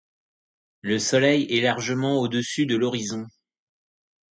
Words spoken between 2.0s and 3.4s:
au-dessus de l'horizon.